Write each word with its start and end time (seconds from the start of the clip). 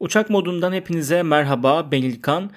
Uçak 0.00 0.30
modundan 0.30 0.72
hepinize 0.72 1.22
merhaba 1.22 1.92
ben 1.92 2.02
İlkan. 2.02 2.50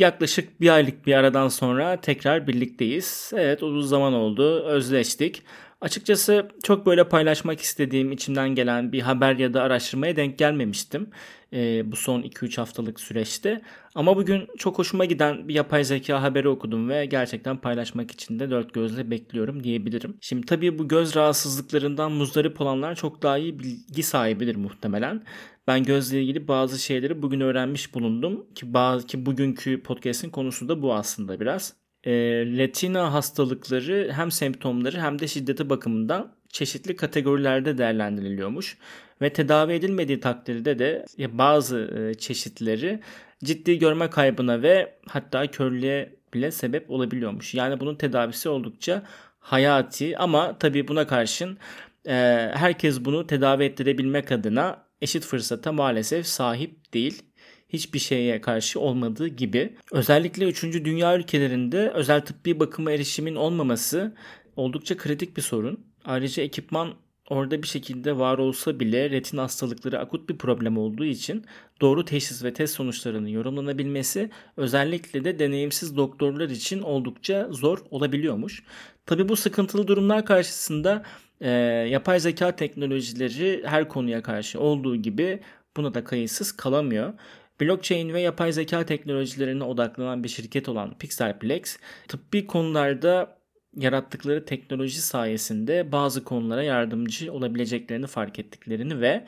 Yaklaşık 0.00 0.60
bir 0.60 0.68
aylık 0.68 1.06
bir 1.06 1.14
aradan 1.14 1.48
sonra 1.48 2.00
tekrar 2.00 2.46
birlikteyiz. 2.46 3.30
Evet 3.34 3.62
uzun 3.62 3.80
zaman 3.80 4.12
oldu 4.12 4.62
özleştik. 4.64 5.42
Açıkçası 5.80 6.48
çok 6.62 6.86
böyle 6.86 7.08
paylaşmak 7.08 7.60
istediğim 7.60 8.12
içimden 8.12 8.48
gelen 8.48 8.92
bir 8.92 9.00
haber 9.00 9.36
ya 9.36 9.54
da 9.54 9.62
araştırmaya 9.62 10.16
denk 10.16 10.38
gelmemiştim 10.38 11.10
e, 11.52 11.92
bu 11.92 11.96
son 11.96 12.22
2-3 12.22 12.56
haftalık 12.56 13.00
süreçte. 13.00 13.62
Ama 13.94 14.16
bugün 14.16 14.48
çok 14.58 14.78
hoşuma 14.78 15.04
giden 15.04 15.48
bir 15.48 15.54
yapay 15.54 15.84
zeka 15.84 16.22
haberi 16.22 16.48
okudum 16.48 16.88
ve 16.88 17.06
gerçekten 17.06 17.56
paylaşmak 17.56 18.10
için 18.10 18.38
de 18.38 18.50
dört 18.50 18.74
gözle 18.74 19.10
bekliyorum 19.10 19.64
diyebilirim. 19.64 20.16
Şimdi 20.20 20.46
tabii 20.46 20.78
bu 20.78 20.88
göz 20.88 21.16
rahatsızlıklarından 21.16 22.12
muzdarip 22.12 22.60
olanlar 22.60 22.94
çok 22.94 23.22
daha 23.22 23.38
iyi 23.38 23.58
bilgi 23.58 24.02
sahibidir 24.02 24.56
muhtemelen. 24.56 25.22
Ben 25.66 25.84
gözle 25.84 26.22
ilgili 26.22 26.48
bazı 26.48 26.78
şeyleri 26.78 27.22
bugün 27.22 27.40
öğrenmiş 27.40 27.94
bulundum 27.94 28.46
ki 28.54 28.74
bazı 28.74 29.06
ki 29.06 29.26
bugünkü 29.26 29.82
podcast'in 29.82 30.30
konusu 30.30 30.68
da 30.68 30.82
bu 30.82 30.94
aslında 30.94 31.40
biraz. 31.40 31.74
E, 32.04 32.12
retina 32.46 33.12
hastalıkları 33.12 34.12
hem 34.12 34.30
semptomları 34.30 35.00
hem 35.00 35.18
de 35.18 35.28
şiddeti 35.28 35.70
bakımından 35.70 36.32
çeşitli 36.48 36.96
kategorilerde 36.96 37.78
değerlendiriliyormuş 37.78 38.78
ve 39.22 39.32
tedavi 39.32 39.72
edilmediği 39.72 40.20
takdirde 40.20 40.78
de 40.78 41.06
bazı 41.32 41.78
e, 41.78 42.14
çeşitleri 42.14 43.00
ciddi 43.44 43.78
görme 43.78 44.10
kaybına 44.10 44.62
ve 44.62 44.98
hatta 45.08 45.46
körlüğe 45.46 46.16
bile 46.34 46.50
sebep 46.50 46.90
olabiliyormuş. 46.90 47.54
Yani 47.54 47.80
bunun 47.80 47.94
tedavisi 47.94 48.48
oldukça 48.48 49.02
hayati 49.40 50.18
ama 50.18 50.58
tabii 50.58 50.88
buna 50.88 51.06
karşın 51.06 51.58
e, 52.06 52.12
herkes 52.54 53.04
bunu 53.04 53.26
tedavi 53.26 53.64
ettirebilmek 53.64 54.32
adına 54.32 54.91
eşit 55.02 55.24
fırsata 55.24 55.72
maalesef 55.72 56.26
sahip 56.26 56.94
değil. 56.94 57.22
Hiçbir 57.68 57.98
şeye 57.98 58.40
karşı 58.40 58.80
olmadığı 58.80 59.28
gibi. 59.28 59.76
Özellikle 59.92 60.44
3. 60.44 60.62
dünya 60.62 61.16
ülkelerinde 61.18 61.90
özel 61.90 62.20
tıbbi 62.20 62.60
bakıma 62.60 62.92
erişimin 62.92 63.34
olmaması 63.34 64.14
oldukça 64.56 64.96
kritik 64.96 65.36
bir 65.36 65.42
sorun. 65.42 65.86
Ayrıca 66.04 66.42
ekipman 66.42 66.94
orada 67.28 67.62
bir 67.62 67.68
şekilde 67.68 68.18
var 68.18 68.38
olsa 68.38 68.80
bile 68.80 69.10
retin 69.10 69.38
hastalıkları 69.38 69.98
akut 69.98 70.28
bir 70.28 70.38
problem 70.38 70.78
olduğu 70.78 71.04
için 71.04 71.44
doğru 71.80 72.04
teşhis 72.04 72.44
ve 72.44 72.52
test 72.52 72.74
sonuçlarının 72.74 73.28
yorumlanabilmesi 73.28 74.30
özellikle 74.56 75.24
de 75.24 75.38
deneyimsiz 75.38 75.96
doktorlar 75.96 76.48
için 76.48 76.82
oldukça 76.82 77.48
zor 77.50 77.78
olabiliyormuş. 77.90 78.62
Tabi 79.06 79.28
bu 79.28 79.36
sıkıntılı 79.36 79.88
durumlar 79.88 80.24
karşısında 80.24 81.02
e, 81.42 81.50
yapay 81.90 82.20
zeka 82.20 82.56
teknolojileri 82.56 83.62
her 83.66 83.88
konuya 83.88 84.22
karşı 84.22 84.60
olduğu 84.60 84.96
gibi 84.96 85.40
buna 85.76 85.94
da 85.94 86.04
kayıtsız 86.04 86.52
kalamıyor. 86.52 87.12
Blockchain 87.60 88.12
ve 88.12 88.20
yapay 88.20 88.52
zeka 88.52 88.86
teknolojilerine 88.86 89.64
odaklanan 89.64 90.24
bir 90.24 90.28
şirket 90.28 90.68
olan 90.68 90.98
Pixelplex, 90.98 91.76
tıbbi 92.08 92.46
konularda 92.46 93.38
yarattıkları 93.76 94.44
teknoloji 94.44 95.00
sayesinde 95.00 95.92
bazı 95.92 96.24
konulara 96.24 96.62
yardımcı 96.62 97.32
olabileceklerini 97.32 98.06
fark 98.06 98.38
ettiklerini 98.38 99.00
ve 99.00 99.24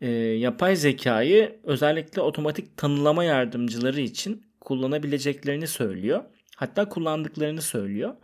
e, 0.00 0.10
yapay 0.16 0.76
zekayı 0.76 1.60
özellikle 1.64 2.22
otomatik 2.22 2.76
tanılama 2.76 3.24
yardımcıları 3.24 4.00
için 4.00 4.46
kullanabileceklerini 4.60 5.66
söylüyor. 5.66 6.24
Hatta 6.56 6.88
kullandıklarını 6.88 7.62
söylüyor. 7.62 8.14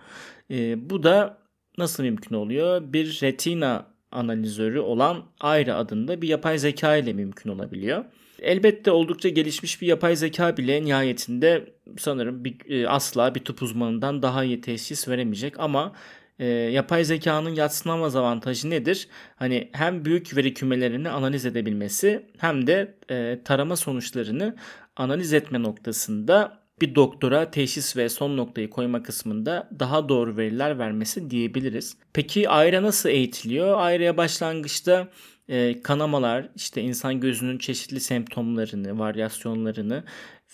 E, 0.50 0.90
bu 0.90 1.02
da 1.02 1.43
nasıl 1.78 2.02
mümkün 2.02 2.36
oluyor? 2.36 2.92
Bir 2.92 3.18
retina 3.22 3.86
analizörü 4.12 4.78
olan 4.78 5.24
Aira 5.40 5.74
adında 5.74 6.22
bir 6.22 6.28
yapay 6.28 6.58
zeka 6.58 6.96
ile 6.96 7.12
mümkün 7.12 7.50
olabiliyor. 7.50 8.04
Elbette 8.42 8.90
oldukça 8.90 9.28
gelişmiş 9.28 9.82
bir 9.82 9.86
yapay 9.86 10.16
zeka 10.16 10.56
bile 10.56 10.84
nihayetinde 10.84 11.72
sanırım 11.98 12.44
bir, 12.44 12.70
e, 12.70 12.88
asla 12.88 13.34
bir 13.34 13.44
tıp 13.44 13.62
uzmanından 13.62 14.22
daha 14.22 14.44
iyi 14.44 14.60
teşhis 14.60 15.08
veremeyecek 15.08 15.60
ama 15.60 15.92
e, 16.38 16.46
yapay 16.46 17.04
zekanın 17.04 17.54
yatsınamaz 17.54 18.16
avantajı 18.16 18.70
nedir? 18.70 19.08
Hani 19.36 19.68
hem 19.72 20.04
büyük 20.04 20.36
veri 20.36 20.54
kümelerini 20.54 21.08
analiz 21.08 21.46
edebilmesi 21.46 22.26
hem 22.38 22.66
de 22.66 22.94
e, 23.10 23.38
tarama 23.44 23.76
sonuçlarını 23.76 24.56
analiz 24.96 25.32
etme 25.32 25.62
noktasında 25.62 26.63
bir 26.80 26.94
doktora 26.94 27.50
teşhis 27.50 27.96
ve 27.96 28.08
son 28.08 28.36
noktayı 28.36 28.70
koyma 28.70 29.02
kısmında 29.02 29.68
daha 29.78 30.08
doğru 30.08 30.36
veriler 30.36 30.78
vermesi 30.78 31.30
diyebiliriz. 31.30 31.96
Peki 32.12 32.48
ayra 32.48 32.82
nasıl 32.82 33.08
eğitiliyor? 33.08 33.80
Ayraya 33.80 34.16
başlangıçta 34.16 35.08
e, 35.48 35.82
kanamalar, 35.82 36.48
işte 36.56 36.82
insan 36.82 37.20
gözünün 37.20 37.58
çeşitli 37.58 38.00
semptomlarını, 38.00 38.98
varyasyonlarını 38.98 40.04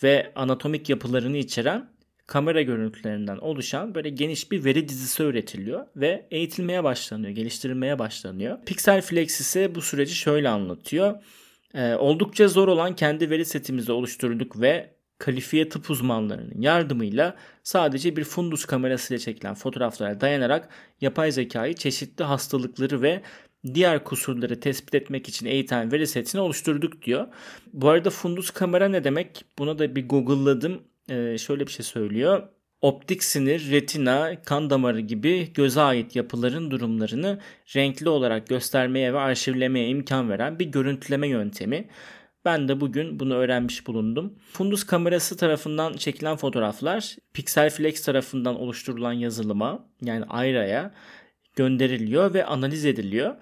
ve 0.03 0.33
anatomik 0.35 0.89
yapılarını 0.89 1.37
içeren 1.37 1.89
kamera 2.27 2.63
görüntülerinden 2.63 3.37
oluşan 3.37 3.95
böyle 3.95 4.11
geniş 4.11 4.51
bir 4.51 4.65
veri 4.65 4.89
dizisi 4.89 5.23
üretiliyor 5.23 5.87
ve 5.97 6.27
eğitilmeye 6.31 6.85
başlanıyor, 6.85 7.33
geliştirilmeye 7.33 7.99
başlanıyor. 7.99 8.59
Pixel 8.67 9.03
Flex 9.03 9.41
ise 9.41 9.75
bu 9.75 9.83
süreci 9.83 10.15
şöyle 10.15 10.49
anlatıyor. 10.49 11.23
Ee, 11.75 11.95
oldukça 11.95 12.49
zor 12.49 12.69
olan 12.69 12.97
kendi 12.97 13.31
veri 13.31 13.45
setimizi 13.45 13.93
oluşturduk 13.93 14.61
ve 14.61 15.00
kalifiye 15.21 15.69
tıp 15.69 15.91
uzmanlarının 15.91 16.61
yardımıyla 16.61 17.37
sadece 17.63 18.17
bir 18.17 18.25
fundus 18.25 18.65
kamerasıyla 18.65 19.19
çekilen 19.19 19.55
fotoğraflara 19.55 20.21
dayanarak 20.21 20.69
yapay 21.01 21.33
zekayı 21.33 21.75
çeşitli 21.75 22.25
hastalıkları 22.25 23.03
ve 23.03 23.23
diğer 23.75 24.05
kusurları 24.05 24.61
tespit 24.61 24.95
etmek 24.95 25.29
için 25.29 25.47
eğiten 25.47 25.93
veri 25.93 26.07
setini 26.07 26.41
oluşturduk 26.41 27.03
diyor. 27.03 27.27
Bu 27.73 27.89
arada 27.89 28.11
fundus 28.11 28.51
kamera 28.51 28.89
ne 28.89 29.05
demek? 29.05 29.45
Buna 29.59 29.79
da 29.79 29.97
bir 29.97 30.09
google'ladım. 30.09 30.83
Ee, 31.11 31.39
şöyle 31.39 31.67
bir 31.67 31.73
şey 31.73 31.85
söylüyor. 31.85 32.49
Optik 32.81 33.25
sinir, 33.25 33.71
retina, 33.71 34.43
kan 34.43 34.71
damarı 34.71 35.01
gibi 35.01 35.53
göze 35.53 35.81
ait 35.81 36.17
yapıların 36.17 36.71
durumlarını 36.71 37.39
renkli 37.77 38.09
olarak 38.09 38.49
göstermeye 38.49 39.15
ve 39.15 39.19
arşivlemeye 39.19 39.89
imkan 39.89 40.31
veren 40.31 40.59
bir 40.59 40.67
görüntüleme 40.67 41.29
yöntemi. 41.29 41.89
Ben 42.45 42.69
de 42.69 42.81
bugün 42.81 43.21
bunu 43.21 43.35
öğrenmiş 43.35 43.87
bulundum. 43.87 44.35
Fundus 44.53 44.85
kamerası 44.85 45.37
tarafından 45.37 45.93
çekilen 45.93 46.37
fotoğraflar 46.37 47.17
Pixel 47.33 47.71
Flex 47.71 48.05
tarafından 48.05 48.61
oluşturulan 48.61 49.13
yazılıma 49.13 49.89
yani 50.03 50.25
Ayra'ya 50.25 50.95
gönderiliyor 51.57 52.35
ve 52.35 52.45
analiz 52.45 52.85
ediliyor. 52.85 53.35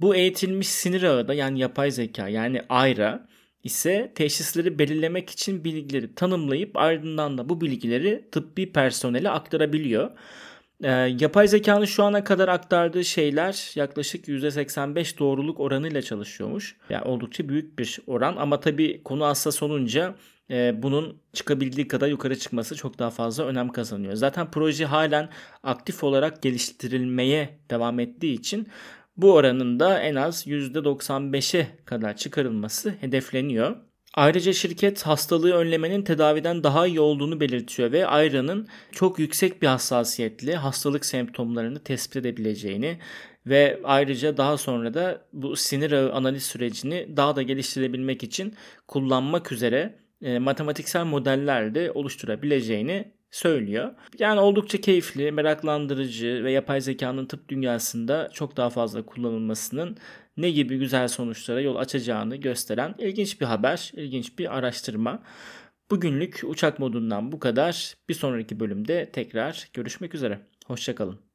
Bu 0.00 0.14
eğitilmiş 0.14 0.68
sinir 0.68 1.02
ağı 1.02 1.28
da 1.28 1.34
yani 1.34 1.60
yapay 1.60 1.90
zeka 1.90 2.28
yani 2.28 2.62
AIRA 2.68 3.28
ise 3.64 4.12
teşhisleri 4.14 4.78
belirlemek 4.78 5.30
için 5.30 5.64
bilgileri 5.64 6.14
tanımlayıp 6.14 6.76
ardından 6.76 7.38
da 7.38 7.48
bu 7.48 7.60
bilgileri 7.60 8.28
tıbbi 8.32 8.72
personele 8.72 9.30
aktarabiliyor. 9.30 10.10
Ee, 10.82 10.90
yapay 10.90 11.48
zekanın 11.48 11.84
şu 11.84 12.04
ana 12.04 12.24
kadar 12.24 12.48
aktardığı 12.48 13.04
şeyler 13.04 13.72
yaklaşık 13.74 14.28
%85 14.28 15.18
doğruluk 15.18 15.60
oranıyla 15.60 16.02
çalışıyormuş. 16.02 16.76
Yani 16.90 17.04
oldukça 17.04 17.48
büyük 17.48 17.78
bir 17.78 17.98
oran 18.06 18.36
ama 18.36 18.60
tabii 18.60 19.02
konu 19.02 19.24
hassas 19.24 19.62
olunca 19.62 20.14
e, 20.50 20.82
bunun 20.82 21.20
çıkabildiği 21.32 21.88
kadar 21.88 22.08
yukarı 22.08 22.38
çıkması 22.38 22.76
çok 22.76 22.98
daha 22.98 23.10
fazla 23.10 23.44
önem 23.44 23.68
kazanıyor. 23.68 24.14
Zaten 24.14 24.50
proje 24.50 24.84
halen 24.84 25.30
aktif 25.62 26.04
olarak 26.04 26.42
geliştirilmeye 26.42 27.58
devam 27.70 28.00
ettiği 28.00 28.34
için 28.34 28.68
bu 29.16 29.32
oranın 29.34 29.80
da 29.80 30.00
en 30.00 30.14
az 30.14 30.46
%95'e 30.46 31.68
kadar 31.84 32.16
çıkarılması 32.16 32.90
hedefleniyor. 33.00 33.76
Ayrıca 34.16 34.52
şirket 34.52 35.02
hastalığı 35.02 35.52
önlemenin 35.52 36.02
tedaviden 36.02 36.64
daha 36.64 36.86
iyi 36.86 37.00
olduğunu 37.00 37.40
belirtiyor 37.40 37.92
ve 37.92 38.06
ayranın 38.06 38.68
çok 38.92 39.18
yüksek 39.18 39.62
bir 39.62 39.66
hassasiyetle 39.66 40.56
hastalık 40.56 41.04
semptomlarını 41.04 41.84
tespit 41.84 42.16
edebileceğini 42.16 42.98
ve 43.46 43.80
ayrıca 43.84 44.36
daha 44.36 44.56
sonra 44.58 44.94
da 44.94 45.26
bu 45.32 45.56
sinir 45.56 45.92
ağı 45.92 46.12
analiz 46.12 46.42
sürecini 46.42 47.16
daha 47.16 47.36
da 47.36 47.42
geliştirebilmek 47.42 48.22
için 48.22 48.54
kullanmak 48.88 49.52
üzere 49.52 49.98
e, 50.22 50.38
matematiksel 50.38 51.04
modeller 51.04 51.74
de 51.74 51.90
oluşturabileceğini 51.92 53.12
söylüyor. 53.34 53.94
Yani 54.18 54.40
oldukça 54.40 54.80
keyifli, 54.80 55.32
meraklandırıcı 55.32 56.44
ve 56.44 56.52
yapay 56.52 56.80
zekanın 56.80 57.26
tıp 57.26 57.48
dünyasında 57.48 58.30
çok 58.32 58.56
daha 58.56 58.70
fazla 58.70 59.06
kullanılmasının 59.06 59.96
ne 60.36 60.50
gibi 60.50 60.78
güzel 60.78 61.08
sonuçlara 61.08 61.60
yol 61.60 61.76
açacağını 61.76 62.36
gösteren 62.36 62.94
ilginç 62.98 63.40
bir 63.40 63.46
haber, 63.46 63.92
ilginç 63.94 64.38
bir 64.38 64.58
araştırma. 64.58 65.22
Bugünlük 65.90 66.40
uçak 66.44 66.78
modundan 66.78 67.32
bu 67.32 67.38
kadar. 67.38 67.94
Bir 68.08 68.14
sonraki 68.14 68.60
bölümde 68.60 69.10
tekrar 69.12 69.68
görüşmek 69.72 70.14
üzere. 70.14 70.40
Hoşçakalın. 70.66 71.33